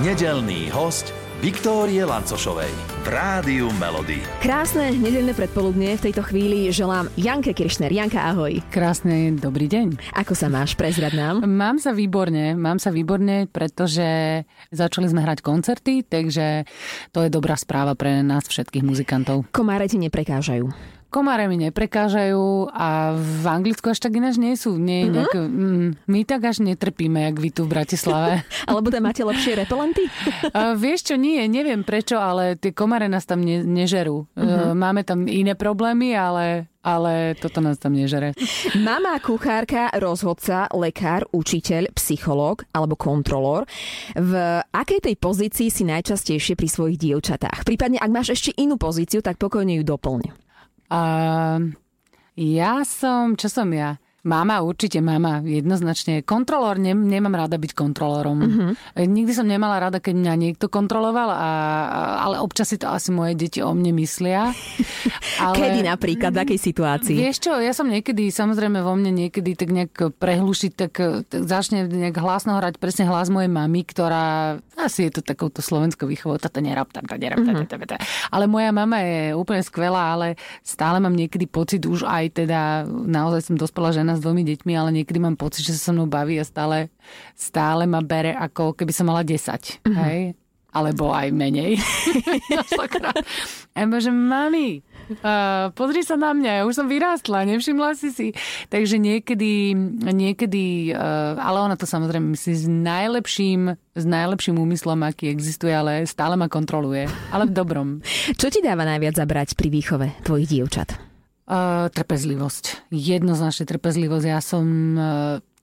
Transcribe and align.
Nedelný 0.00 0.72
host 0.72 1.12
Viktórie 1.44 2.00
Lancošovej 2.08 2.72
v 3.04 3.06
Rádiu 3.12 3.68
Melody. 3.76 4.24
Krásne 4.40 4.96
nedeľné 4.96 5.36
predpoludne 5.36 5.92
v 6.00 6.04
tejto 6.08 6.24
chvíli 6.24 6.72
želám 6.72 7.12
Janke 7.20 7.52
Kiršner. 7.52 7.92
Janka, 7.92 8.24
ahoj. 8.32 8.64
Krásny 8.72 9.36
dobrý 9.36 9.68
deň. 9.68 10.00
Ako 10.16 10.32
sa 10.32 10.48
máš? 10.48 10.72
Prezrad 10.72 11.12
nám. 11.12 11.44
Mám 11.44 11.84
sa 11.84 11.92
výborne, 11.92 12.56
mám 12.56 12.80
sa 12.80 12.88
výborne, 12.88 13.44
pretože 13.52 14.40
začali 14.72 15.04
sme 15.04 15.20
hrať 15.20 15.44
koncerty, 15.44 16.08
takže 16.08 16.64
to 17.12 17.20
je 17.20 17.28
dobrá 17.28 17.52
správa 17.60 17.92
pre 17.92 18.24
nás 18.24 18.48
všetkých 18.48 18.80
muzikantov. 18.80 19.52
Komáre 19.52 19.84
ti 19.84 20.00
neprekážajú. 20.00 20.96
Komáre 21.10 21.50
mi 21.50 21.58
neprekážajú 21.58 22.70
a 22.70 23.18
v 23.18 23.44
Anglicku 23.50 23.90
až 23.90 23.98
tak 23.98 24.14
ináč 24.14 24.38
nie 24.38 24.54
sú. 24.54 24.78
Nie, 24.78 25.04
mm-hmm. 25.04 25.14
nejak, 25.14 25.34
mm, 25.34 25.88
my 26.06 26.20
tak 26.22 26.46
až 26.46 26.62
netrpíme, 26.62 27.18
jak 27.26 27.36
vy 27.42 27.50
tu 27.50 27.66
v 27.66 27.74
Bratislave. 27.74 28.46
Alebo 28.70 28.94
tam 28.94 29.10
máte 29.10 29.26
lepšie 29.26 29.58
repelenty? 29.58 30.06
uh, 30.54 30.78
vieš 30.78 31.10
čo, 31.10 31.14
nie, 31.18 31.42
neviem 31.50 31.82
prečo, 31.82 32.14
ale 32.14 32.54
tie 32.54 32.70
komáre 32.70 33.10
nás 33.10 33.26
tam 33.26 33.42
ne, 33.42 33.66
nežerú. 33.66 34.30
Mm-hmm. 34.38 34.70
Uh, 34.70 34.72
máme 34.78 35.02
tam 35.02 35.26
iné 35.26 35.58
problémy, 35.58 36.14
ale 36.14 36.70
ale 36.80 37.36
toto 37.36 37.60
nás 37.60 37.76
tam 37.76 37.92
nežere. 37.92 38.32
Mama, 38.86 39.20
kuchárka, 39.20 39.92
rozhodca, 40.00 40.64
lekár, 40.72 41.28
učiteľ, 41.28 41.92
psychológ 41.92 42.64
alebo 42.72 42.96
kontrolór. 42.96 43.68
V 44.16 44.32
akej 44.72 45.12
tej 45.12 45.16
pozícii 45.20 45.68
si 45.68 45.84
najčastejšie 45.84 46.56
pri 46.56 46.68
svojich 46.68 46.96
dievčatách? 46.96 47.68
Prípadne, 47.68 48.00
ak 48.00 48.10
máš 48.10 48.32
ešte 48.32 48.56
inú 48.56 48.80
pozíciu, 48.80 49.20
tak 49.20 49.36
pokojne 49.36 49.76
ju 49.80 49.84
doplň. 49.84 50.49
Uh, 50.90 51.70
ja 52.34 52.82
som, 52.82 53.38
čo 53.38 53.46
som 53.46 53.70
ja? 53.70 54.02
Mama, 54.20 54.60
určite 54.60 55.00
mama, 55.00 55.40
jednoznačne. 55.40 56.20
Kontrolór, 56.20 56.76
ne, 56.76 56.92
nemám 56.92 57.40
rada 57.40 57.56
byť 57.56 57.72
kontrolórom. 57.72 58.38
Uh-huh. 58.44 58.72
Nikdy 58.92 59.32
som 59.32 59.48
nemala 59.48 59.80
rada, 59.80 59.96
keď 59.96 60.12
mňa 60.12 60.34
niekto 60.36 60.68
kontroloval, 60.68 61.32
a, 61.32 61.50
ale 62.28 62.36
občas 62.36 62.68
si 62.68 62.76
to 62.76 62.92
asi 62.92 63.08
moje 63.16 63.32
deti 63.32 63.64
o 63.64 63.72
mne 63.72 63.96
myslia. 63.96 64.52
Ale, 65.40 65.56
Kedy 65.56 65.80
napríklad, 65.88 66.36
v 66.36 66.40
akej 66.44 66.60
situácii? 66.60 67.16
Vieš 67.16 67.48
čo, 67.48 67.56
ja 67.56 67.72
som 67.72 67.88
niekedy, 67.88 68.28
samozrejme 68.28 68.84
vo 68.84 68.92
mne 68.92 69.24
niekedy 69.24 69.56
tak 69.56 69.72
nejak 69.72 70.20
prehlušiť, 70.20 70.72
tak, 70.76 70.92
tak 71.24 71.40
začne 71.48 71.88
nejak 71.88 72.20
hlasno 72.20 72.60
hrať 72.60 72.76
presne 72.76 73.08
hlas 73.08 73.32
mojej 73.32 73.48
mamy, 73.48 73.88
ktorá 73.88 74.60
asi 74.76 75.08
je 75.08 75.16
to 75.16 75.22
takouto 75.24 75.64
slovenskou 75.64 76.04
výchovou, 76.04 76.36
toto 76.36 76.60
nerob, 76.60 76.92
toto 76.92 77.16
nerob, 77.16 77.40
uh-huh. 77.40 77.96
Ale 78.28 78.44
moja 78.44 78.68
mama 78.68 79.00
je 79.00 79.32
úplne 79.32 79.64
skvelá, 79.64 80.12
ale 80.12 80.36
stále 80.60 81.00
mám 81.00 81.16
niekedy 81.16 81.48
pocit 81.48 81.80
už 81.88 82.04
aj 82.04 82.44
teda, 82.44 82.84
naozaj 82.88 83.48
som 83.48 83.56
dospela 83.56 83.96
žena 83.96 84.09
žena 84.10 84.18
s 84.18 84.26
dvomi 84.26 84.42
deťmi, 84.42 84.72
ale 84.74 84.90
niekedy 84.90 85.22
mám 85.22 85.38
pocit, 85.38 85.62
že 85.62 85.78
sa 85.78 85.90
so 85.90 85.94
mnou 85.94 86.10
baví 86.10 86.34
a 86.42 86.42
stále, 86.42 86.90
stále 87.38 87.86
ma 87.86 88.02
bere 88.02 88.34
ako 88.34 88.74
keby 88.74 88.90
som 88.90 89.06
mala 89.06 89.22
10. 89.22 89.38
Mm-hmm. 89.38 89.94
Hej? 89.94 90.34
Alebo 90.70 91.10
aj 91.10 91.34
menej. 91.34 91.78
ja 92.54 92.62
že 93.98 94.10
mami, 94.14 94.86
uh, 95.18 95.74
pozri 95.74 96.06
sa 96.06 96.14
na 96.14 96.30
mňa, 96.30 96.50
ja 96.50 96.66
už 96.66 96.78
som 96.78 96.86
vyrástla, 96.86 97.42
nevšimla 97.42 97.98
si 97.98 98.14
si. 98.14 98.28
Takže 98.70 99.02
niekedy, 99.02 99.74
niekedy 100.14 100.94
uh, 100.94 101.34
ale 101.42 101.58
ona 101.70 101.74
to 101.74 101.90
samozrejme 101.90 102.34
myslí 102.38 102.54
s 102.54 102.66
najlepším, 102.70 103.74
s 103.74 104.04
najlepším 104.06 104.62
úmyslom, 104.62 105.02
aký 105.02 105.30
existuje, 105.30 105.74
ale 105.74 106.06
stále 106.06 106.38
ma 106.38 106.46
kontroluje. 106.46 107.10
Ale 107.34 107.50
v 107.50 107.54
dobrom. 107.54 107.88
Čo 108.38 108.46
ti 108.50 108.62
dáva 108.62 108.86
najviac 108.86 109.18
zabrať 109.18 109.58
pri 109.58 109.74
výchove 109.74 110.06
tvojich 110.22 110.50
dievčat? 110.54 111.09
Trpezlivosť. 111.90 112.94
Jednoznačne 112.94 113.66
trpezlivosť. 113.66 114.26
Ja 114.30 114.38
som 114.38 114.94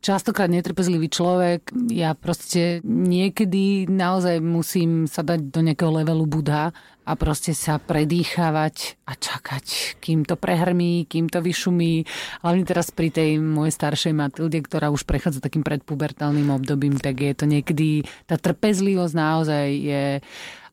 častokrát 0.03 0.51
netrpezlivý 0.51 1.07
človek. 1.07 1.71
Ja 1.95 2.11
proste 2.11 2.83
niekedy 2.83 3.87
naozaj 3.87 4.43
musím 4.43 5.07
sa 5.07 5.23
dať 5.23 5.47
do 5.47 5.63
nejakého 5.63 6.03
levelu 6.03 6.27
Budha 6.27 6.75
a 7.07 7.11
proste 7.15 7.55
sa 7.55 7.79
predýchavať 7.79 8.99
a 9.07 9.15
čakať, 9.15 9.95
kým 10.03 10.27
to 10.27 10.35
prehrmí, 10.35 11.07
kým 11.07 11.31
to 11.31 11.39
vyšumí. 11.39 12.03
Hlavne 12.43 12.67
teraz 12.67 12.91
pri 12.91 13.07
tej 13.07 13.39
mojej 13.39 13.71
staršej 13.71 14.11
Matilde, 14.11 14.59
ktorá 14.59 14.91
už 14.91 15.07
prechádza 15.07 15.39
takým 15.39 15.63
predpubertálnym 15.63 16.51
obdobím, 16.51 16.99
tak 16.99 17.23
je 17.23 17.31
to 17.31 17.47
niekedy, 17.47 18.03
tá 18.27 18.35
trpezlivosť 18.35 19.15
naozaj 19.15 19.65
je 19.71 20.03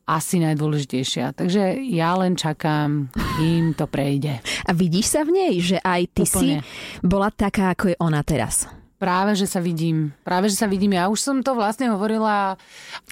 asi 0.05 0.37
najdôležitejšia. 0.37 1.33
Takže 1.33 1.81
ja 1.89 2.13
len 2.15 2.37
čakám, 2.37 3.09
kým 3.37 3.73
to 3.73 3.89
prejde. 3.89 4.37
A 4.65 4.71
vidíš 4.71 5.17
sa 5.17 5.21
v 5.25 5.33
nej, 5.33 5.53
že 5.57 5.77
aj 5.81 6.01
ty 6.13 6.23
Úplne. 6.29 6.37
si 6.37 6.47
bola 7.01 7.33
taká, 7.33 7.73
ako 7.73 7.93
je 7.93 7.97
ona 7.97 8.21
teraz? 8.21 8.69
Práve, 8.95 9.35
že 9.35 9.43
sa 9.43 9.59
vidím. 9.59 10.15
Práve, 10.23 10.47
že 10.47 10.55
sa 10.55 10.71
vidím. 10.71 10.95
Ja 10.95 11.11
už 11.11 11.19
som 11.19 11.43
to 11.43 11.51
vlastne 11.51 11.91
hovorila, 11.91 12.55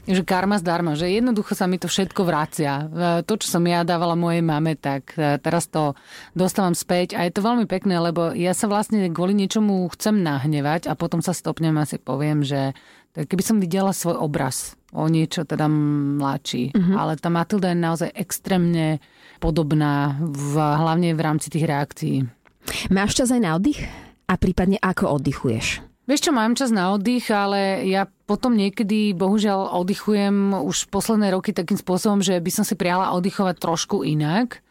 že 0.08 0.24
karma 0.24 0.56
zdarma, 0.56 0.96
že 0.96 1.12
jednoducho 1.12 1.59
sa 1.59 1.68
mi 1.68 1.76
to 1.76 1.92
všetko 1.92 2.24
vracia. 2.24 2.88
To, 3.28 3.34
čo 3.36 3.48
som 3.52 3.68
ja 3.68 3.84
dávala 3.84 4.16
mojej 4.16 4.40
mame, 4.40 4.80
tak 4.80 5.12
e, 5.20 5.36
teraz 5.44 5.68
to 5.68 5.92
dostávam 6.31 6.72
späť 6.72 7.20
a 7.20 7.28
je 7.28 7.36
to 7.36 7.44
veľmi 7.44 7.68
pekné, 7.68 8.00
lebo 8.00 8.31
ja 8.31 8.56
sa 8.56 8.72
vlastne 8.72 9.12
kvôli 9.12 9.36
niečomu 9.36 9.92
chcem 9.92 10.24
nahnevať 10.24 10.88
a 10.88 10.96
potom 10.96 11.20
sa 11.20 11.36
stopnem 11.36 11.75
a 11.75 11.84
si 11.84 12.00
poviem, 12.00 12.48
že 12.48 12.72
keby 13.14 13.44
som 13.44 13.60
videla 13.60 13.92
svoj 13.92 14.24
obraz 14.24 14.80
o 14.94 15.09
niečo 15.09 15.44
teda 15.44 15.66
mladší. 15.68 16.72
Mm-hmm. 16.72 16.96
Ale 16.96 17.18
tá 17.18 17.30
Matilda 17.34 17.74
je 17.74 17.78
naozaj 17.78 18.09
extrémne 18.14 19.02
podobná, 19.44 20.16
v, 20.22 20.54
hlavne 20.56 21.12
v 21.18 21.22
rámci 21.22 21.52
tých 21.52 21.68
reakcií. 21.68 22.18
Máš 22.94 23.20
čas 23.20 23.34
aj 23.34 23.42
na 23.44 23.59
oddych? 23.59 23.84
A 24.30 24.40
prípadne 24.40 24.80
ako 24.80 25.20
oddychuješ? 25.20 25.84
Vieš 26.04 26.22
čo, 26.28 26.31
mám 26.36 26.56
čas 26.56 26.72
na 26.72 26.96
oddych, 26.96 27.28
ale 27.31 27.88
ja 27.88 28.08
potom 28.08 28.56
niekedy, 28.56 29.16
bohužiaľ, 29.16 29.76
oddychujem 29.84 30.52
už 30.52 30.92
posledné 30.92 31.31
roky 31.31 31.52
takým 31.56 31.80
spôsobom, 31.80 32.24
že 32.24 32.40
by 32.40 32.52
som 32.52 32.64
si 32.68 32.75
priala 32.75 33.16
oddychovať 33.16 33.56
trošku 33.60 34.04
inak 34.08 34.62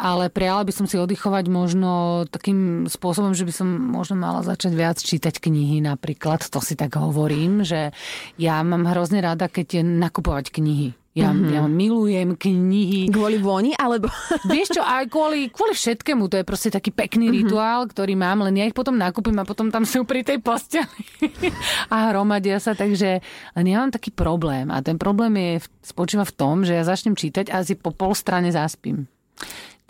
ale 0.00 0.32
prijala 0.32 0.64
by 0.64 0.72
som 0.72 0.86
si 0.88 0.96
oddychovať 0.96 1.44
možno 1.52 2.24
takým 2.28 2.88
spôsobom, 2.88 3.36
že 3.36 3.44
by 3.44 3.52
som 3.52 3.68
možno 3.68 4.16
mala 4.16 4.40
začať 4.40 4.72
viac 4.72 4.98
čítať 5.00 5.38
knihy 5.38 5.84
napríklad. 5.84 6.46
To 6.48 6.60
si 6.64 6.74
tak 6.76 6.96
hovorím, 6.96 7.62
že 7.66 7.92
ja 8.40 8.60
mám 8.64 8.88
hrozne 8.88 9.20
rada, 9.20 9.50
keď 9.50 9.80
je 9.80 9.82
nakupovať 9.84 10.52
knihy. 10.54 11.00
Ja, 11.10 11.34
mm-hmm. 11.34 11.50
ja 11.50 11.62
milujem 11.66 12.30
knihy. 12.38 13.10
Kvôli 13.10 13.42
voni, 13.42 13.74
alebo... 13.74 14.06
Vieš 14.52 14.78
čo, 14.78 14.82
aj 14.86 15.10
kvôli, 15.10 15.50
kvôli 15.50 15.74
všetkému. 15.74 16.30
To 16.30 16.38
je 16.38 16.46
proste 16.46 16.70
taký 16.70 16.94
pekný 16.94 17.26
mm-hmm. 17.26 17.38
rituál, 17.50 17.80
ktorý 17.90 18.14
mám, 18.14 18.46
len 18.46 18.54
ja 18.54 18.64
ich 18.70 18.76
potom 18.78 18.94
nakúpim 18.94 19.34
a 19.42 19.42
potom 19.42 19.74
tam 19.74 19.82
sú 19.82 20.06
pri 20.06 20.22
tej 20.22 20.38
posteli 20.38 20.86
a 21.94 22.14
hromadia 22.14 22.62
sa, 22.62 22.78
takže 22.78 23.18
len 23.58 23.66
ja 23.66 23.82
mám 23.82 23.90
taký 23.90 24.14
problém. 24.14 24.70
A 24.70 24.78
ten 24.86 25.02
problém 25.02 25.34
je, 25.34 25.66
spočíva 25.82 26.22
v 26.22 26.36
tom, 26.38 26.62
že 26.62 26.78
ja 26.78 26.86
začnem 26.86 27.18
čítať 27.18 27.50
a 27.50 27.66
si 27.66 27.74
po 27.74 27.90
pol 27.90 28.14
strane 28.14 28.54
zaspím. 28.54 29.10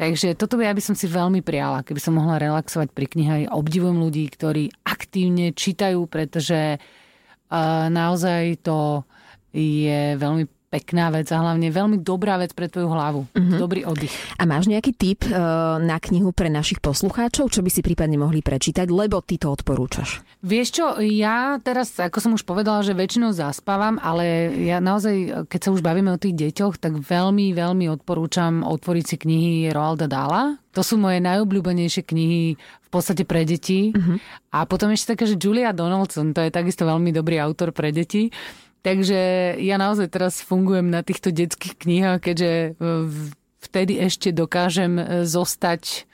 Takže 0.01 0.33
toto 0.33 0.57
ja 0.57 0.73
by 0.73 0.81
som 0.81 0.97
si 0.97 1.05
veľmi 1.05 1.45
prijala, 1.45 1.85
keby 1.85 2.01
som 2.01 2.17
mohla 2.17 2.41
relaxovať 2.41 2.89
pri 2.97 3.05
knihe. 3.05 3.33
Aj 3.45 3.45
obdivujem 3.53 4.01
ľudí, 4.01 4.25
ktorí 4.33 4.73
aktívne 4.81 5.53
čítajú, 5.53 6.09
pretože 6.09 6.81
uh, 6.81 7.87
naozaj 7.93 8.65
to 8.65 9.05
je 9.53 10.17
veľmi 10.17 10.49
pekná 10.71 11.11
vec 11.11 11.27
a 11.35 11.43
hlavne 11.43 11.67
veľmi 11.67 11.99
dobrá 11.99 12.39
vec 12.39 12.55
pre 12.55 12.71
tvoju 12.71 12.87
hlavu. 12.87 13.27
Mm-hmm. 13.35 13.59
Dobrý 13.59 13.83
oddych. 13.83 14.15
A 14.39 14.47
máš 14.47 14.71
nejaký 14.71 14.95
tip 14.95 15.27
uh, 15.27 15.83
na 15.83 15.99
knihu 15.99 16.31
pre 16.31 16.47
našich 16.47 16.79
poslucháčov, 16.79 17.51
čo 17.51 17.61
by 17.61 17.71
si 17.75 17.83
prípadne 17.83 18.15
mohli 18.15 18.39
prečítať, 18.39 18.87
lebo 18.87 19.19
ty 19.19 19.37
to 19.37 19.51
odporúčaš? 19.51 20.23
Vieš 20.47 20.69
čo, 20.71 20.87
ja 21.03 21.59
teraz, 21.59 21.99
ako 21.99 22.19
som 22.23 22.33
už 22.39 22.47
povedala, 22.47 22.87
že 22.87 22.95
väčšinou 22.95 23.35
zaspávam, 23.35 23.99
ale 23.99 24.55
ja 24.63 24.79
naozaj, 24.79 25.51
keď 25.51 25.61
sa 25.61 25.75
už 25.75 25.83
bavíme 25.83 26.15
o 26.15 26.23
tých 26.23 26.39
deťoch, 26.39 26.79
tak 26.79 27.03
veľmi, 27.03 27.51
veľmi 27.51 27.91
odporúčam 27.91 28.63
otvoriť 28.63 29.05
si 29.05 29.17
knihy 29.19 29.75
Roalda 29.75 30.07
Dala. 30.07 30.55
To 30.79 30.87
sú 30.87 30.95
moje 31.03 31.19
najobľúbenejšie 31.19 32.07
knihy 32.07 32.55
v 32.55 32.89
podstate 32.95 33.27
pre 33.27 33.43
deti. 33.43 33.91
Mm-hmm. 33.91 34.17
A 34.55 34.71
potom 34.71 34.95
ešte 34.95 35.19
také, 35.19 35.27
že 35.27 35.35
Julia 35.35 35.75
Donaldson, 35.75 36.31
to 36.31 36.47
je 36.47 36.55
takisto 36.55 36.87
veľmi 36.87 37.11
dobrý 37.11 37.43
autor 37.43 37.75
pre 37.75 37.91
deti. 37.91 38.31
Takže 38.81 39.21
ja 39.61 39.77
naozaj 39.77 40.09
teraz 40.09 40.41
fungujem 40.41 40.89
na 40.89 41.05
týchto 41.05 41.29
detských 41.29 41.77
knihách, 41.85 42.21
keďže 42.25 42.53
e, 42.53 42.71
vtedy 43.61 44.01
ešte 44.01 44.33
dokážem 44.33 44.97
e, 44.97 45.05
zostať 45.29 46.09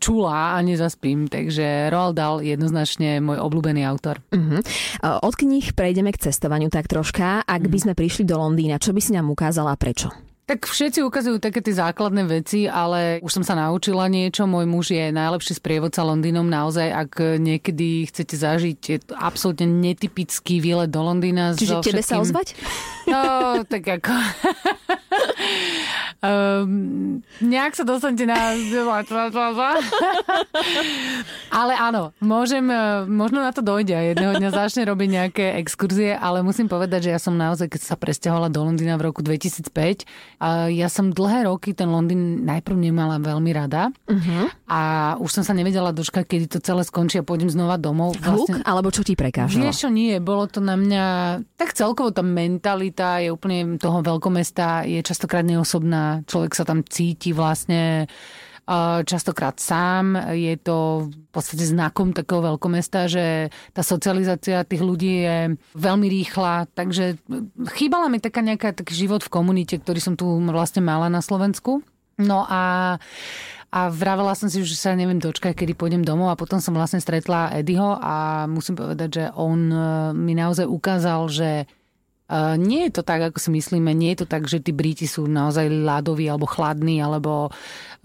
čulá 0.00 0.56
a 0.56 0.58
nezaspím. 0.64 1.28
Takže 1.28 1.92
Roald 1.92 2.16
Dahl 2.16 2.40
jednoznačne 2.40 3.20
môj 3.20 3.40
obľúbený 3.40 3.84
autor. 3.84 4.24
Uh-huh. 4.32 4.60
Od 5.04 5.34
kníh 5.36 5.76
prejdeme 5.76 6.12
k 6.12 6.28
cestovaniu 6.28 6.72
tak 6.72 6.88
troška. 6.88 7.44
Ak 7.44 7.62
by 7.68 7.76
mhm. 7.76 7.84
sme 7.84 7.94
prišli 7.96 8.24
do 8.24 8.40
Londýna, 8.40 8.80
čo 8.80 8.96
by 8.96 9.00
si 9.04 9.12
nám 9.12 9.28
ukázala 9.28 9.76
a 9.76 9.80
prečo? 9.80 10.08
Tak 10.50 10.66
všetci 10.66 11.06
ukazujú 11.06 11.38
také 11.38 11.62
tie 11.62 11.78
základné 11.78 12.26
veci, 12.26 12.66
ale 12.66 13.22
už 13.22 13.38
som 13.38 13.44
sa 13.46 13.54
naučila 13.54 14.10
niečo. 14.10 14.50
Môj 14.50 14.66
muž 14.66 14.90
je 14.90 15.14
najlepší 15.14 15.54
sprievodca 15.54 16.02
Londýnom. 16.02 16.42
Naozaj, 16.42 16.90
ak 16.90 17.38
niekedy 17.38 18.10
chcete 18.10 18.34
zažiť 18.34 19.14
absolútne 19.14 19.70
netypický 19.70 20.58
výlet 20.58 20.90
do 20.90 21.06
Londýna. 21.06 21.54
Čiže 21.54 21.74
so 21.78 21.86
tebe 21.86 22.02
všetkým... 22.02 22.10
sa 22.10 22.18
ozvať? 22.18 22.58
No, 23.06 23.20
tak 23.62 24.02
ako... 24.02 24.10
Um, 26.20 27.24
nejak 27.40 27.72
sa 27.72 27.80
dostanete 27.80 28.28
na... 28.28 28.52
ale 31.64 31.72
áno, 31.80 32.12
môžem, 32.20 32.60
e, 32.68 33.08
možno 33.08 33.40
na 33.40 33.56
to 33.56 33.64
dojde 33.64 33.96
a 33.96 34.12
jedného 34.12 34.36
dňa 34.36 34.52
začne 34.52 34.84
robiť 34.84 35.08
nejaké 35.08 35.44
exkurzie, 35.64 36.12
ale 36.12 36.44
musím 36.44 36.68
povedať, 36.68 37.08
že 37.08 37.10
ja 37.16 37.20
som 37.20 37.40
naozaj, 37.40 37.72
keď 37.72 37.80
sa 37.80 37.96
presťahovala 37.96 38.52
do 38.52 38.60
Londýna 38.60 39.00
v 39.00 39.08
roku 39.08 39.24
2005, 39.24 40.04
a 40.44 40.68
ja 40.68 40.92
som 40.92 41.08
dlhé 41.08 41.48
roky 41.48 41.72
ten 41.72 41.88
Londýn 41.88 42.44
najprv 42.44 42.76
nemala 42.76 43.16
veľmi 43.16 43.50
rada 43.56 43.88
uh-huh. 43.88 44.52
a 44.68 44.80
už 45.24 45.40
som 45.40 45.44
sa 45.48 45.56
nevedela 45.56 45.88
dočkať, 45.88 46.28
kedy 46.28 46.44
to 46.52 46.58
celé 46.60 46.84
skončí 46.84 47.16
a 47.16 47.24
pôjdem 47.24 47.48
znova 47.48 47.80
domov. 47.80 48.20
Vlastne... 48.20 48.60
Hluk? 48.60 48.68
Alebo 48.68 48.92
čo 48.92 49.00
ti 49.08 49.16
prekážalo? 49.16 49.56
Vieš 49.56 49.86
čo, 49.86 49.88
nie. 49.88 50.20
Bolo 50.20 50.44
to 50.52 50.60
na 50.60 50.76
mňa... 50.76 51.04
Tak 51.56 51.72
celkovo 51.72 52.12
tá 52.12 52.20
mentalita 52.20 53.24
je 53.24 53.32
úplne 53.32 53.80
toho 53.80 54.04
veľkomesta, 54.04 54.84
je 54.84 55.00
častokrát 55.00 55.48
neosobná 55.48 56.09
človek 56.26 56.52
sa 56.54 56.64
tam 56.66 56.82
cíti 56.82 57.30
vlastne 57.34 58.10
častokrát 59.02 59.58
sám. 59.58 60.14
Je 60.30 60.54
to 60.60 61.10
v 61.10 61.28
podstate 61.34 61.66
znakom 61.66 62.14
takého 62.14 62.54
veľkomesta, 62.54 63.10
že 63.10 63.50
tá 63.74 63.82
socializácia 63.82 64.62
tých 64.62 64.82
ľudí 64.82 65.26
je 65.26 65.38
veľmi 65.74 66.06
rýchla, 66.06 66.70
takže 66.70 67.18
chýbala 67.74 68.06
mi 68.06 68.22
taká 68.22 68.46
nejaká 68.46 68.70
taký 68.70 68.94
život 68.94 69.26
v 69.26 69.32
komunite, 69.32 69.74
ktorý 69.74 69.98
som 69.98 70.14
tu 70.14 70.26
vlastne 70.46 70.86
mala 70.86 71.10
na 71.10 71.18
Slovensku. 71.18 71.82
No 72.20 72.46
a 72.46 72.96
a 73.70 73.86
vravela 73.86 74.34
som 74.34 74.50
si, 74.50 74.66
že 74.66 74.74
sa 74.74 74.98
neviem 74.98 75.22
dočkať, 75.22 75.54
kedy 75.54 75.78
pôjdem 75.78 76.02
domov 76.02 76.34
a 76.34 76.34
potom 76.34 76.58
som 76.58 76.74
vlastne 76.74 76.98
stretla 76.98 77.54
Eddieho 77.54 77.94
a 78.02 78.44
musím 78.50 78.74
povedať, 78.74 79.08
že 79.14 79.24
on 79.38 79.70
e, 79.70 79.78
mi 80.10 80.34
naozaj 80.34 80.66
ukázal, 80.66 81.30
že 81.30 81.70
nie 82.56 82.86
je 82.86 82.92
to 82.94 83.02
tak, 83.02 83.26
ako 83.26 83.42
si 83.42 83.50
myslíme. 83.50 83.90
Nie 83.90 84.14
je 84.14 84.22
to 84.22 84.28
tak, 84.30 84.46
že 84.46 84.62
tí 84.62 84.70
Briti 84.70 85.10
sú 85.10 85.26
naozaj 85.26 85.66
ľadoví 85.66 86.30
alebo 86.30 86.46
chladní 86.46 87.02
alebo 87.02 87.50
e, 87.50 87.50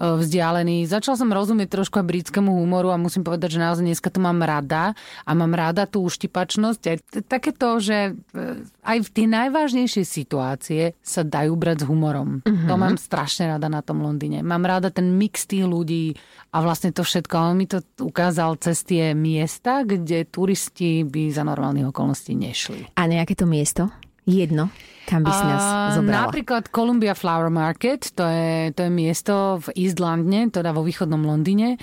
vzdialení. 0.01 0.89
Začal 0.89 1.13
som 1.13 1.29
rozumieť 1.29 1.69
trošku 1.77 2.01
aj 2.01 2.09
britskému 2.09 2.49
humoru 2.49 2.89
a 2.89 2.97
musím 2.97 3.21
povedať, 3.21 3.57
že 3.57 3.61
naozaj 3.61 3.85
dneska 3.85 4.09
to 4.09 4.17
mám 4.17 4.41
rada 4.41 4.97
a 5.29 5.31
mám 5.37 5.53
rada 5.53 5.85
tú 5.85 6.01
uštipačnosť. 6.09 6.81
Aj 6.89 6.97
také 7.29 7.53
to, 7.53 7.77
že 7.77 8.17
e, 8.33 8.65
aj 8.81 8.97
v 9.05 9.09
tie 9.13 9.25
najvážnejšie 9.29 10.01
situácie 10.01 10.97
sa 11.05 11.21
dajú 11.21 11.53
brať 11.53 11.85
s 11.85 11.89
humorom. 11.89 12.41
Mm-hmm. 12.41 12.65
To 12.65 12.75
mám 12.81 12.97
strašne 12.97 13.53
rada 13.53 13.69
na 13.69 13.85
tom 13.85 14.01
Londýne. 14.01 14.41
Mám 14.41 14.65
rada 14.65 14.89
ten 14.89 15.21
mix 15.21 15.45
tých 15.45 15.69
ľudí 15.69 16.17
a 16.49 16.65
vlastne 16.65 16.89
to 16.89 17.05
všetko. 17.05 17.33
On 17.37 17.53
mi 17.53 17.69
to 17.69 17.85
ukázal 18.01 18.57
cez 18.57 18.81
tie 18.81 19.13
miesta, 19.13 19.85
kde 19.85 20.25
turisti 20.25 21.05
by 21.05 21.29
za 21.29 21.45
normálnych 21.45 21.93
okolností 21.93 22.33
nešli. 22.33 22.97
A 22.97 23.05
nejaké 23.05 23.37
to 23.37 23.45
miesto? 23.45 23.93
Jedno, 24.25 24.73
kam 25.05 25.21
by 25.21 25.31
si 25.31 25.45
nás 25.45 25.63
zobrala? 25.95 26.27
Napríklad 26.27 26.63
Columbia 26.73 27.13
Flower 27.13 27.53
Market, 27.53 28.09
to 28.17 28.25
je, 28.25 28.73
to 28.73 28.89
je 28.89 28.91
miesto 28.91 29.61
v 29.61 29.85
East 29.85 30.01
Londone, 30.01 30.49
teda 30.49 30.73
vo 30.73 30.81
východnom 30.81 31.21
Londýne, 31.21 31.77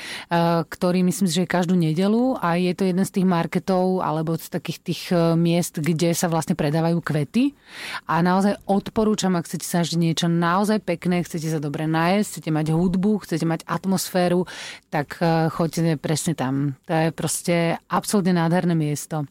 ktorý 0.66 1.06
myslím 1.06 1.30
že 1.30 1.46
je 1.46 1.48
každú 1.48 1.78
nedelu 1.78 2.36
a 2.42 2.58
je 2.58 2.74
to 2.74 2.82
jeden 2.90 3.06
z 3.06 3.14
tých 3.14 3.26
marketov 3.26 4.02
alebo 4.02 4.34
z 4.34 4.50
takých 4.50 4.78
tých 4.82 5.02
e, 5.14 5.38
miest, 5.38 5.78
kde 5.78 6.12
sa 6.12 6.26
vlastne 6.26 6.58
predávajú 6.58 6.98
kvety. 6.98 7.54
A 8.10 8.20
naozaj 8.20 8.58
odporúčam, 8.66 9.38
ak 9.38 9.46
chcete 9.46 9.64
sa 9.64 9.86
niečo 9.94 10.26
naozaj 10.26 10.82
pekné, 10.82 11.22
chcete 11.22 11.46
sa 11.46 11.62
dobre 11.62 11.86
nájsť, 11.86 12.26
chcete 12.26 12.50
mať 12.50 12.66
hudbu, 12.74 13.22
chcete 13.22 13.46
mať 13.46 13.60
atmosféru, 13.70 14.50
tak 14.90 15.22
e, 15.22 15.46
choďte 15.48 15.96
presne 16.02 16.34
tam. 16.34 16.74
To 16.90 16.92
je 16.92 17.08
proste 17.14 17.78
absolútne 17.86 18.34
nádherné 18.34 18.74
miesto. 18.74 19.24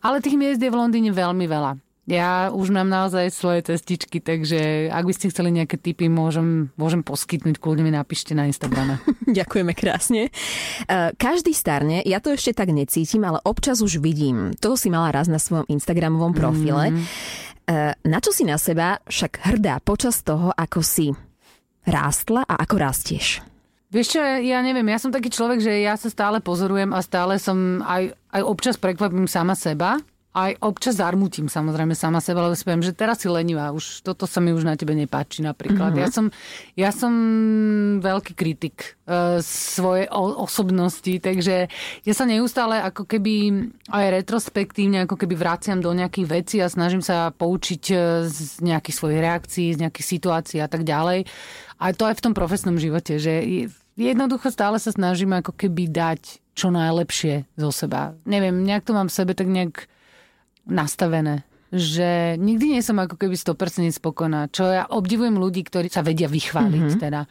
Ale 0.00 0.24
tých 0.24 0.40
miest 0.40 0.60
je 0.60 0.72
v 0.72 0.80
Londýne 0.80 1.12
veľmi 1.12 1.44
veľa. 1.44 1.93
Ja 2.04 2.52
už 2.52 2.68
mám 2.68 2.92
naozaj 2.92 3.32
svoje 3.32 3.64
cestičky, 3.64 4.20
takže 4.20 4.92
ak 4.92 5.08
by 5.08 5.12
ste 5.16 5.32
chceli 5.32 5.56
nejaké 5.56 5.80
tipy, 5.80 6.12
môžem, 6.12 6.68
môžem 6.76 7.00
poskytnúť, 7.00 7.56
kľudne 7.56 7.88
mi 7.88 7.92
napíšte 7.96 8.36
na 8.36 8.44
Instagrame. 8.44 9.00
Ďakujeme 9.40 9.72
krásne. 9.72 10.28
E, 10.28 10.30
každý 11.16 11.56
starne, 11.56 12.04
ja 12.04 12.20
to 12.20 12.36
ešte 12.36 12.60
tak 12.60 12.68
necítim, 12.76 13.24
ale 13.24 13.40
občas 13.48 13.80
už 13.80 14.04
vidím. 14.04 14.52
To 14.60 14.76
si 14.76 14.92
mala 14.92 15.16
raz 15.16 15.32
na 15.32 15.40
svojom 15.40 15.64
Instagramovom 15.64 16.36
profile. 16.36 16.92
Mm. 16.92 17.04
Na 18.04 18.20
čo 18.20 18.28
si 18.28 18.44
na 18.44 18.60
seba 18.60 19.00
však 19.08 19.40
hrdá 19.40 19.80
počas 19.80 20.20
toho, 20.20 20.52
ako 20.52 20.84
si 20.84 21.16
rástla 21.88 22.44
a 22.44 22.60
ako 22.60 22.76
rastieš? 22.76 23.40
Vieš 23.88 24.18
čo, 24.18 24.20
ja 24.20 24.60
neviem, 24.60 24.84
ja 24.90 25.00
som 25.00 25.08
taký 25.08 25.32
človek, 25.32 25.64
že 25.64 25.72
ja 25.80 25.96
sa 25.96 26.12
stále 26.12 26.44
pozorujem 26.44 26.92
a 26.92 27.00
stále 27.00 27.40
som 27.40 27.80
aj, 27.80 28.12
aj 28.36 28.42
občas 28.44 28.76
prekvapím 28.76 29.24
sama 29.24 29.56
seba 29.56 29.96
aj 30.34 30.58
občas 30.66 30.98
zarmutím 30.98 31.46
samozrejme 31.46 31.94
sama 31.94 32.18
seba, 32.18 32.42
lebo 32.42 32.58
si 32.58 32.66
poviem, 32.66 32.82
že 32.82 32.90
teraz 32.90 33.22
si 33.22 33.30
lenivá, 33.30 33.70
už 33.70 34.02
toto 34.02 34.26
sa 34.26 34.42
mi 34.42 34.50
už 34.50 34.66
na 34.66 34.74
tebe 34.74 34.90
nepáči 34.90 35.46
napríklad. 35.46 35.94
Mm-hmm. 35.94 36.02
Ja, 36.02 36.08
som, 36.10 36.26
ja 36.74 36.90
som 36.90 37.12
veľký 38.02 38.34
kritik 38.34 38.98
uh, 39.06 39.38
svojej 39.38 40.10
o- 40.10 40.42
osobnosti, 40.42 41.22
takže 41.22 41.70
ja 42.02 42.14
sa 42.18 42.26
neustále 42.26 42.82
ako 42.82 43.06
keby 43.06 43.34
aj 43.94 44.04
retrospektívne 44.10 45.06
ako 45.06 45.22
keby 45.22 45.38
vraciam 45.38 45.78
do 45.78 45.94
nejakých 45.94 46.26
vecí 46.26 46.56
a 46.58 46.66
snažím 46.66 47.00
sa 47.04 47.30
poučiť 47.30 47.82
e, 47.94 47.96
z 48.26 48.58
nejakých 48.64 48.96
svojich 48.96 49.20
reakcií, 49.22 49.66
z 49.70 49.86
nejakých 49.86 50.06
situácií 50.18 50.58
a 50.58 50.66
tak 50.66 50.82
ďalej. 50.82 51.30
A 51.78 51.94
to 51.94 52.10
aj 52.10 52.18
v 52.18 52.24
tom 52.24 52.34
profesnom 52.34 52.74
živote, 52.74 53.22
že 53.22 53.44
jednoducho 53.94 54.50
stále 54.50 54.82
sa 54.82 54.90
snažím 54.90 55.36
ako 55.36 55.54
keby 55.54 55.90
dať 55.90 56.42
čo 56.54 56.70
najlepšie 56.70 57.50
zo 57.58 57.70
seba. 57.74 58.14
Neviem, 58.26 58.62
nejak 58.62 58.86
to 58.86 58.94
mám 58.94 59.10
v 59.10 59.16
sebe 59.16 59.34
tak 59.34 59.50
nejak 59.50 59.90
nastavené 60.68 61.44
že 61.74 62.38
nikdy 62.38 62.78
nie 62.78 62.82
som 62.86 62.94
ako 63.02 63.18
keby 63.18 63.34
100% 63.34 63.90
spokojná. 63.98 64.46
Čo 64.54 64.70
ja 64.70 64.86
obdivujem 64.86 65.34
ľudí, 65.34 65.66
ktorí 65.66 65.90
sa 65.90 66.06
vedia 66.06 66.30
vychváliť 66.30 66.86
mm-hmm. 66.86 67.02
teda. 67.02 67.26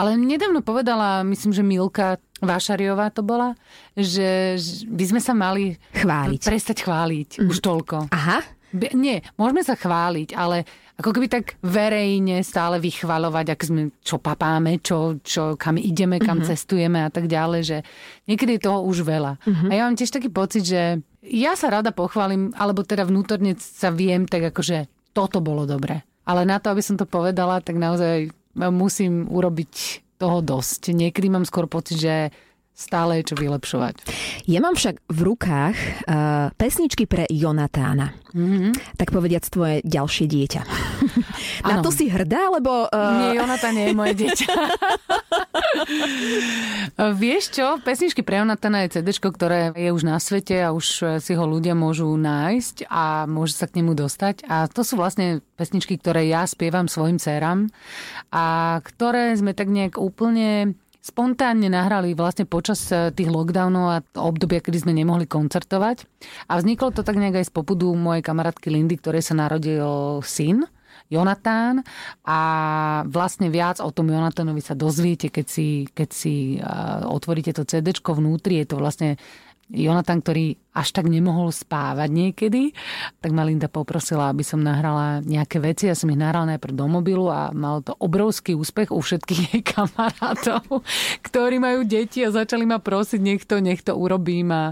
Ale 0.00 0.16
nedávno 0.16 0.64
povedala, 0.64 1.20
myslím, 1.28 1.52
že 1.52 1.60
Milka 1.60 2.16
Vášariová 2.40 3.12
to 3.12 3.20
bola, 3.20 3.52
že 3.92 4.56
by 4.88 5.04
sme 5.04 5.20
sa 5.20 5.36
mali 5.36 5.76
chváliť. 5.92 6.40
prestať 6.48 6.88
chváliť. 6.88 7.28
Mm-hmm. 7.36 7.50
Už 7.52 7.58
toľko. 7.60 8.08
Aha. 8.08 8.40
Nie, 8.74 9.22
môžeme 9.38 9.62
sa 9.62 9.78
chváliť, 9.78 10.34
ale 10.34 10.66
ako 10.98 11.10
keby 11.14 11.26
tak 11.30 11.58
verejne 11.62 12.42
stále 12.42 12.82
vychvalovať, 12.82 13.46
ak 13.54 13.60
sme, 13.62 13.82
čo 14.02 14.18
papáme, 14.18 14.82
čo, 14.82 15.18
čo, 15.22 15.54
kam 15.54 15.78
ideme, 15.78 16.18
kam 16.18 16.42
mm-hmm. 16.42 16.50
cestujeme 16.50 17.06
a 17.06 17.10
tak 17.10 17.30
ďalej, 17.30 17.62
že 17.62 17.78
niekedy 18.26 18.58
je 18.58 18.66
toho 18.66 18.82
už 18.86 19.06
veľa. 19.06 19.38
Mm-hmm. 19.42 19.70
A 19.70 19.72
ja 19.74 19.82
mám 19.86 19.98
tiež 19.98 20.10
taký 20.10 20.30
pocit, 20.30 20.66
že 20.66 21.02
ja 21.22 21.54
sa 21.54 21.70
rada 21.70 21.94
pochválim, 21.94 22.50
alebo 22.54 22.82
teda 22.82 23.06
vnútorne 23.06 23.54
sa 23.58 23.94
viem 23.94 24.26
tak 24.26 24.54
akože 24.54 25.10
toto 25.14 25.38
bolo 25.38 25.66
dobre. 25.66 26.02
Ale 26.26 26.42
na 26.42 26.58
to, 26.58 26.74
aby 26.74 26.82
som 26.82 26.98
to 26.98 27.06
povedala, 27.06 27.62
tak 27.62 27.78
naozaj 27.78 28.30
musím 28.54 29.26
urobiť 29.30 30.04
toho 30.18 30.42
dosť. 30.42 30.94
Niekedy 30.94 31.26
mám 31.30 31.46
skôr 31.46 31.66
pocit, 31.66 31.98
že 31.98 32.30
stále 32.74 33.22
je 33.22 33.30
čo 33.30 33.36
vylepšovať. 33.38 34.02
Ja 34.50 34.58
mám 34.58 34.74
však 34.74 35.06
v 35.06 35.20
rukách 35.22 35.76
uh, 35.78 36.50
pesničky 36.58 37.06
pre 37.06 37.30
Jonatána. 37.30 38.10
Mm-hmm. 38.34 38.98
Tak 38.98 39.14
povediac 39.14 39.46
tvoje 39.46 39.78
ďalšie 39.86 40.26
dieťa. 40.26 40.62
Na 41.70 41.78
to 41.86 41.94
si 41.94 42.10
hrdá, 42.10 42.50
lebo... 42.50 42.90
Uh... 42.90 43.30
Nie, 43.30 43.38
Jonatán 43.38 43.78
nie 43.78 43.86
je 43.88 43.94
moje 43.94 44.14
dieťa. 44.18 44.50
Vieš 47.22 47.44
čo? 47.54 47.78
Pesničky 47.86 48.26
pre 48.26 48.42
Jonatána 48.42 48.82
je 48.84 48.98
CD, 48.98 49.14
ktoré 49.14 49.70
je 49.78 49.94
už 49.94 50.02
na 50.02 50.18
svete 50.18 50.58
a 50.58 50.74
už 50.74 51.18
si 51.22 51.32
ho 51.38 51.44
ľudia 51.46 51.78
môžu 51.78 52.10
nájsť 52.10 52.90
a 52.90 53.30
môže 53.30 53.54
sa 53.54 53.70
k 53.70 53.78
nemu 53.78 53.94
dostať. 53.94 54.50
A 54.50 54.66
to 54.66 54.82
sú 54.82 54.98
vlastne 54.98 55.38
pesničky, 55.54 55.94
ktoré 55.94 56.26
ja 56.26 56.42
spievam 56.50 56.90
svojim 56.90 57.22
dcerám 57.22 57.70
a 58.34 58.78
ktoré 58.82 59.30
sme 59.38 59.54
tak 59.54 59.70
nejak 59.70 59.94
úplne 59.94 60.74
spontánne 61.04 61.68
nahrali 61.68 62.16
vlastne 62.16 62.48
počas 62.48 62.80
e, 62.88 63.12
tých 63.12 63.28
lockdownov 63.28 63.86
a 63.92 63.98
obdobia, 64.24 64.64
kedy 64.64 64.88
sme 64.88 64.96
nemohli 64.96 65.28
koncertovať. 65.28 66.08
A 66.48 66.56
vzniklo 66.56 66.96
to 66.96 67.04
tak 67.04 67.20
nejak 67.20 67.44
aj 67.44 67.46
z 67.46 67.52
popudu 67.52 67.92
mojej 67.92 68.24
kamarátky 68.24 68.72
Lindy, 68.72 68.96
ktorej 68.96 69.20
sa 69.20 69.36
narodil 69.36 70.24
syn. 70.24 70.64
Jonatán 71.12 71.84
a 72.24 72.40
vlastne 73.12 73.52
viac 73.52 73.76
o 73.84 73.92
tom 73.92 74.08
Jonatánovi 74.08 74.64
sa 74.64 74.72
dozviete, 74.72 75.28
keď 75.28 75.46
si, 75.46 75.84
keď 75.92 76.08
si 76.08 76.56
uh, 76.56 77.04
otvoríte 77.04 77.52
to 77.52 77.68
CD 77.68 77.92
vnútri. 77.92 78.64
Je 78.64 78.72
to 78.72 78.80
vlastne 78.80 79.20
Jonathan, 79.72 80.20
ktorý 80.20 80.60
až 80.74 80.92
tak 80.92 81.08
nemohol 81.08 81.48
spávať 81.54 82.10
niekedy, 82.12 82.76
tak 83.22 83.30
ma 83.32 83.46
Linda 83.46 83.70
poprosila, 83.70 84.28
aby 84.28 84.44
som 84.44 84.60
nahrala 84.60 85.24
nejaké 85.24 85.62
veci. 85.62 85.88
Ja 85.88 85.96
som 85.96 86.12
ich 86.12 86.20
nahrala 86.20 86.56
najprv 86.56 86.74
do 86.74 86.86
mobilu 86.90 87.32
a 87.32 87.48
mal 87.54 87.80
to 87.80 87.96
obrovský 87.96 88.52
úspech 88.58 88.92
u 88.92 89.00
všetkých 89.00 89.40
jej 89.54 89.62
kamarátov, 89.64 90.84
ktorí 91.24 91.56
majú 91.62 91.86
deti 91.88 92.20
a 92.26 92.34
začali 92.34 92.68
ma 92.68 92.82
prosiť, 92.82 93.20
nech 93.22 93.42
to, 93.48 93.62
nech 93.62 93.80
to 93.80 93.96
urobím. 93.96 94.52
A 94.52 94.62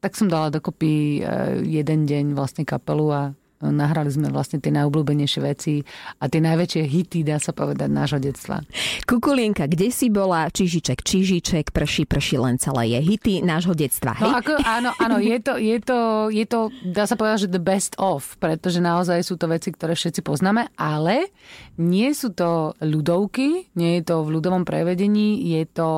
tak 0.00 0.16
som 0.16 0.26
dala 0.26 0.48
dokopy 0.48 1.20
e, 1.20 1.20
jeden 1.62 2.08
deň 2.08 2.34
vlastne 2.34 2.64
kapelu 2.64 3.06
a 3.12 3.22
nahrali 3.62 4.10
sme 4.10 4.28
vlastne 4.34 4.58
tie 4.58 4.74
najobľúbenejšie 4.74 5.40
veci 5.46 5.86
a 6.18 6.26
tie 6.26 6.42
najväčšie 6.42 6.82
hity, 6.82 7.22
dá 7.22 7.38
sa 7.38 7.54
povedať, 7.54 7.86
nášho 7.86 8.18
detstva. 8.18 8.66
Kukulienka, 9.06 9.70
kde 9.70 9.94
si 9.94 10.10
bola? 10.10 10.50
Čižiček, 10.50 10.98
Čižiček, 10.98 11.70
prší, 11.70 12.10
prší 12.10 12.42
len 12.42 12.58
celé 12.58 12.98
je 12.98 13.00
hity 13.14 13.34
nášho 13.46 13.78
detstva. 13.78 14.18
No 14.18 14.26
hej? 14.26 14.30
No 14.34 14.38
ako, 14.42 14.52
áno, 14.66 14.90
áno 14.98 15.16
je, 15.22 15.36
to, 15.38 15.54
je, 15.60 15.76
to, 15.78 15.98
je 16.34 16.44
to, 16.50 16.60
dá 16.90 17.06
sa 17.06 17.14
povedať, 17.14 17.46
že 17.46 17.54
the 17.54 17.62
best 17.62 17.94
of, 18.02 18.34
pretože 18.42 18.82
naozaj 18.82 19.22
sú 19.22 19.38
to 19.38 19.46
veci, 19.46 19.70
ktoré 19.70 19.94
všetci 19.94 20.26
poznáme, 20.26 20.72
ale 20.74 21.30
nie 21.78 22.10
sú 22.16 22.34
to 22.34 22.74
ľudovky, 22.82 23.70
nie 23.78 24.00
je 24.00 24.02
to 24.02 24.26
v 24.26 24.32
ľudovom 24.40 24.66
prevedení, 24.66 25.38
je 25.54 25.62
to, 25.70 25.90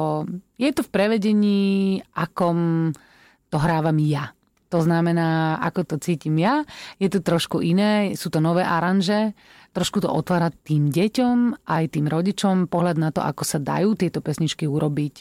je 0.58 0.70
to 0.74 0.82
v 0.84 0.90
prevedení, 0.92 1.60
akom 2.12 2.90
to 3.54 3.56
hrávam 3.62 3.96
ja. 4.02 4.33
To 4.74 4.82
znamená, 4.82 5.62
ako 5.62 5.86
to 5.86 5.96
cítim 6.02 6.34
ja. 6.34 6.66
Je 6.98 7.06
to 7.06 7.22
trošku 7.22 7.62
iné, 7.62 8.18
sú 8.18 8.26
to 8.26 8.42
nové 8.42 8.66
aranže, 8.66 9.30
trošku 9.70 10.02
to 10.02 10.10
otvára 10.10 10.50
tým 10.50 10.90
deťom, 10.90 11.62
aj 11.62 11.94
tým 11.94 12.10
rodičom 12.10 12.66
pohľad 12.66 12.98
na 12.98 13.14
to, 13.14 13.22
ako 13.22 13.46
sa 13.46 13.62
dajú 13.62 13.94
tieto 13.94 14.18
pesničky 14.18 14.66
urobiť 14.66 15.14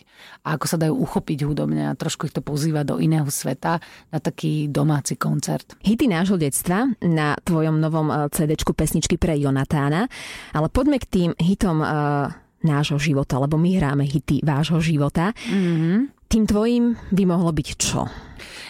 a 0.50 0.58
ako 0.58 0.66
sa 0.66 0.78
dajú 0.82 0.98
uchopiť 1.06 1.46
hudobne 1.46 1.86
a 1.86 1.94
trošku 1.94 2.26
ich 2.26 2.34
to 2.34 2.42
pozýva 2.42 2.82
do 2.82 2.98
iného 2.98 3.30
sveta 3.30 3.78
na 4.10 4.18
taký 4.18 4.74
domáci 4.74 5.22
koncert. 5.22 5.78
Hity 5.86 6.10
nášho 6.10 6.42
detstva 6.42 6.90
na 7.06 7.38
tvojom 7.38 7.78
novom 7.78 8.10
eh, 8.10 8.26
CD 8.34 8.58
pesničky 8.58 9.22
pre 9.22 9.38
Jonatána, 9.38 10.10
ale 10.50 10.66
poďme 10.74 10.98
k 10.98 11.06
tým 11.06 11.30
hitom 11.38 11.78
uh, 11.78 12.34
nášho 12.64 12.98
života, 12.98 13.38
lebo 13.38 13.60
my 13.60 13.70
hráme 13.78 14.08
hity 14.08 14.42
vášho 14.42 14.80
života. 14.80 15.36
Mm-hmm. 15.46 16.23
Tým 16.34 16.50
tvojim 16.50 16.98
by 17.14 17.30
mohlo 17.30 17.54
byť 17.54 17.68
čo? 17.78 18.10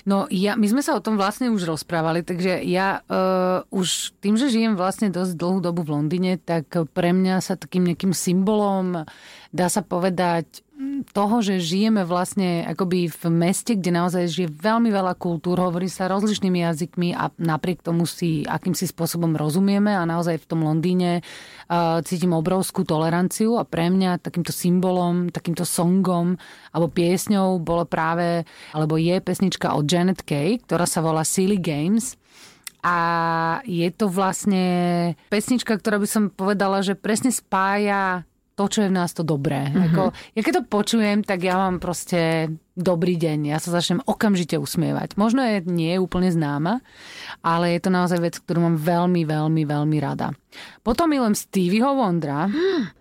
No 0.04 0.28
ja, 0.28 0.60
my 0.60 0.68
sme 0.68 0.84
sa 0.84 1.00
o 1.00 1.04
tom 1.04 1.16
vlastne 1.16 1.48
už 1.48 1.64
rozprávali, 1.64 2.20
takže 2.20 2.60
ja 2.60 3.00
uh, 3.08 3.64
už 3.72 4.20
tým, 4.20 4.36
že 4.36 4.52
žijem 4.52 4.76
vlastne 4.76 5.08
dosť 5.08 5.40
dlhú 5.40 5.64
dobu 5.64 5.88
v 5.88 5.96
Londýne, 5.96 6.36
tak 6.36 6.68
pre 6.92 7.16
mňa 7.16 7.40
sa 7.40 7.56
takým 7.56 7.88
nejakým 7.88 8.12
symbolom, 8.12 9.08
dá 9.54 9.70
sa 9.70 9.86
povedať, 9.86 10.66
toho, 11.14 11.40
že 11.40 11.64
žijeme 11.64 12.04
vlastne 12.04 12.66
akoby 12.66 13.08
v 13.08 13.24
meste, 13.32 13.78
kde 13.78 13.92
naozaj 13.94 14.32
žije 14.32 14.50
veľmi 14.52 14.90
veľa 14.90 15.14
kultúr, 15.16 15.60
hovorí 15.60 15.88
sa 15.88 16.10
rozličnými 16.10 16.66
jazykmi 16.66 17.10
a 17.16 17.30
napriek 17.40 17.86
tomu 17.86 18.04
si 18.10 18.44
akýmsi 18.44 18.90
spôsobom 18.90 19.38
rozumieme 19.38 19.94
a 19.94 20.04
naozaj 20.04 20.44
v 20.44 20.50
tom 20.50 20.66
Londýne 20.66 21.22
uh, 21.22 22.02
cítim 22.04 22.34
obrovskú 22.36 22.84
toleranciu 22.84 23.62
a 23.62 23.68
pre 23.68 23.88
mňa 23.94 24.24
takýmto 24.24 24.52
symbolom, 24.52 25.30
takýmto 25.30 25.64
songom 25.64 26.36
alebo 26.74 26.92
piesňou 26.92 27.62
bolo 27.62 27.86
práve, 27.86 28.44
alebo 28.74 28.98
je 29.00 29.20
pesnička 29.22 29.78
od 29.78 29.86
Janet 29.88 30.26
Kay, 30.26 30.64
ktorá 30.66 30.90
sa 30.90 31.06
volá 31.06 31.22
Silly 31.24 31.62
Games. 31.62 32.18
A 32.84 33.64
je 33.64 33.88
to 33.96 34.12
vlastne 34.12 34.66
pesnička, 35.32 35.80
ktorá 35.80 36.04
by 36.04 36.08
som 36.10 36.24
povedala, 36.28 36.84
že 36.84 37.00
presne 37.00 37.32
spája 37.32 38.28
to, 38.54 38.70
čo 38.70 38.86
je 38.86 38.92
v 38.94 38.98
nás 38.98 39.12
to 39.18 39.26
dobré. 39.26 39.66
Mm-hmm. 39.66 39.86
Ako, 39.90 40.02
ja 40.14 40.42
keď 40.46 40.54
to 40.62 40.64
počujem, 40.70 41.26
tak 41.26 41.42
ja 41.42 41.58
mám 41.58 41.82
proste 41.82 42.54
dobrý 42.74 43.18
deň. 43.18 43.54
Ja 43.54 43.58
sa 43.62 43.74
začnem 43.74 44.02
okamžite 44.06 44.58
usmievať. 44.58 45.14
Možno 45.18 45.46
je, 45.46 45.62
nie 45.66 45.94
je 45.94 46.02
úplne 46.02 46.30
známa, 46.30 46.82
ale 47.46 47.78
je 47.78 47.80
to 47.86 47.90
naozaj 47.94 48.18
vec, 48.22 48.38
ktorú 48.42 48.66
mám 48.66 48.78
veľmi, 48.78 49.26
veľmi, 49.26 49.62
veľmi 49.66 49.98
rada. 50.02 50.34
Potom 50.82 51.10
milujem 51.10 51.38
Stevieho 51.38 51.98
Wondra. 51.98 52.50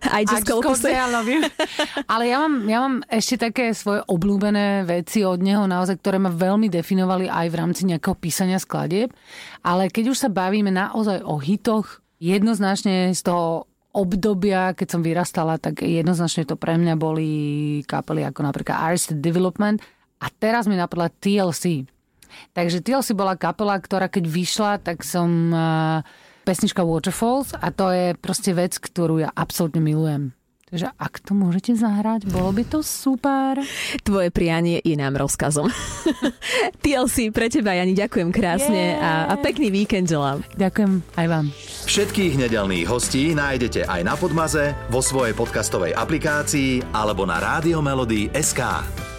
I 0.09 0.25
just, 0.25 0.45
I 0.45 0.61
just 0.61 0.85
I 0.85 1.05
love 1.09 1.29
you. 1.29 1.41
Ale 2.13 2.29
ja 2.29 2.37
mám, 2.45 2.55
ja 2.65 2.77
mám 2.81 2.95
ešte 3.05 3.49
také 3.49 3.73
svoje 3.77 4.01
obľúbené 4.09 4.85
veci 4.89 5.21
od 5.21 5.41
neho, 5.41 5.69
naozaj, 5.69 6.01
ktoré 6.01 6.17
ma 6.17 6.33
veľmi 6.33 6.69
definovali 6.69 7.29
aj 7.29 7.47
v 7.49 7.57
rámci 7.57 7.81
nejakého 7.85 8.17
písania 8.17 8.57
skladieb. 8.57 9.13
Ale 9.61 9.89
keď 9.89 10.13
už 10.13 10.17
sa 10.17 10.29
bavíme 10.33 10.73
naozaj 10.73 11.21
o 11.25 11.37
hitoch, 11.37 12.01
jednoznačne 12.23 13.11
z 13.11 13.21
toho 13.21 13.67
obdobia, 13.93 14.73
keď 14.73 14.87
som 14.89 15.01
vyrastala, 15.05 15.61
tak 15.61 15.85
jednoznačne 15.85 16.49
to 16.49 16.57
pre 16.57 16.75
mňa 16.81 16.97
boli 16.97 17.29
kapely 17.85 18.25
ako 18.25 18.41
napríklad 18.41 18.75
Arrested 18.75 19.21
Development 19.21 19.79
a 20.17 20.27
teraz 20.33 20.65
mi 20.65 20.73
napadla 20.73 21.13
TLC. 21.13 21.85
Takže 22.57 22.81
TLC 22.81 23.13
bola 23.13 23.37
kapela, 23.37 23.77
ktorá 23.77 24.09
keď 24.09 24.25
vyšla, 24.25 24.71
tak 24.81 25.05
som 25.05 25.53
uh, 25.53 26.01
pesnička 26.41 26.81
Waterfalls 26.81 27.53
a 27.53 27.69
to 27.69 27.93
je 27.93 28.17
proste 28.17 28.51
vec, 28.57 28.81
ktorú 28.81 29.21
ja 29.21 29.29
absolútne 29.29 29.79
milujem. 29.79 30.33
Takže 30.73 30.89
ak 30.97 31.21
to 31.21 31.37
môžete 31.37 31.77
zahrať, 31.77 32.25
bolo 32.33 32.49
by 32.49 32.65
to 32.65 32.81
super. 32.81 33.61
Tvoje 34.01 34.33
prianie 34.33 34.81
je 34.81 34.97
nám 34.97 35.21
rozkazom. 35.21 35.69
TLC 36.81 37.29
pre 37.29 37.45
teba, 37.45 37.77
Jani, 37.77 37.93
ďakujem 37.93 38.33
krásne 38.33 38.97
yeah. 38.97 39.29
a, 39.29 39.37
a 39.37 39.37
pekný 39.37 39.69
víkend 39.69 40.09
želám. 40.09 40.41
Ďakujem 40.57 41.05
aj 41.13 41.27
vám. 41.29 41.45
Všetkých 41.85 42.41
nedelných 42.41 42.89
hostí 42.89 43.37
nájdete 43.37 43.85
aj 43.85 44.01
na 44.01 44.17
Podmaze, 44.17 44.73
vo 44.89 45.05
svojej 45.05 45.37
podcastovej 45.37 45.93
aplikácii 45.93 46.89
alebo 46.89 47.29
na 47.29 47.37
SK. 48.33 49.12